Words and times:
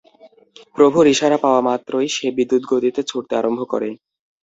প্রভুর 0.75 1.05
ইশারা 1.07 1.37
পাওয়া 1.43 1.61
মাত্রই 1.61 2.07
সে 2.15 2.27
বিদ্যুৎগতিতে 2.37 3.01
ছুটতে 3.03 3.33
আরম্ভ 3.37 3.59
করে। 3.71 3.89